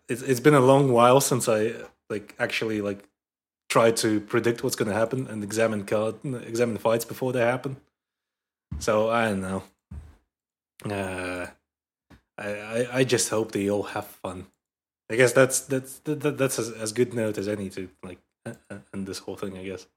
[0.07, 1.73] it's it's been a long while since I
[2.09, 3.07] like actually like
[3.75, 7.75] tried to predict what's going to happen and examine card examine fights before they happen.
[8.79, 9.63] So I don't know.
[10.89, 11.47] Uh,
[12.37, 14.45] I, I I just hope they all have fun.
[15.11, 18.53] I guess that's that's that, that's as, as good note as any to like uh,
[18.69, 19.57] uh, end this whole thing.
[19.57, 19.87] I guess.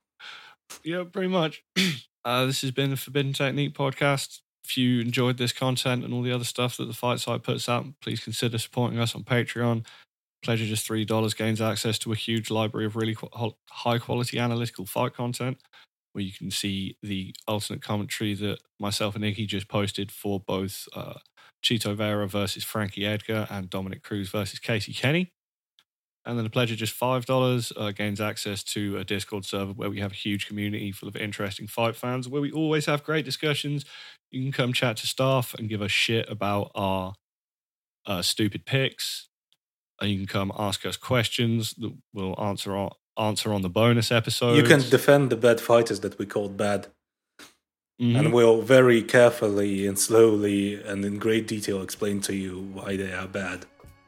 [0.83, 1.63] Yeah, pretty much.
[2.25, 4.41] uh, this has been the Forbidden Technique podcast.
[4.65, 7.69] If you enjoyed this content and all the other stuff that the Fight Site puts
[7.69, 9.85] out, please consider supporting us on Patreon.
[10.41, 14.39] Pleasure just three dollars gains access to a huge library of really qu- high quality
[14.39, 15.57] analytical fight content,
[16.13, 20.87] where you can see the alternate commentary that myself and Iggy just posted for both
[20.95, 21.15] uh,
[21.63, 25.29] Chito Vera versus Frankie Edgar and Dominick Cruz versus Casey Kenney.
[26.25, 29.89] And then the pleasure just five dollars uh, gains access to a Discord server where
[29.89, 33.25] we have a huge community full of interesting fight fans, where we always have great
[33.25, 33.83] discussions.
[34.31, 37.13] You can come chat to staff and give us shit about our
[38.05, 39.28] uh, stupid picks.
[40.01, 44.11] And you can come ask us questions that we'll answer on, answer on the bonus
[44.11, 44.55] episode.
[44.55, 46.87] You can defend the bad fighters that we called bad,
[48.01, 48.15] Mm-hmm.
[48.15, 53.11] and we'll very carefully and slowly and in great detail explain to you why they
[53.11, 53.65] are bad,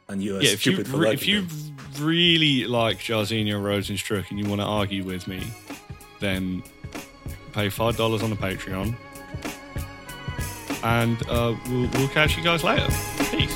[0.08, 1.76] and you are yeah, if you stupid for re- if you them.
[2.00, 5.44] really like Jairzinho Rozenstruik and you want to argue with me,
[6.22, 6.64] then
[7.52, 8.96] pay five dollars on the Patreon,
[10.84, 12.88] and uh, we'll, we'll catch you guys later.
[13.30, 13.54] Peace.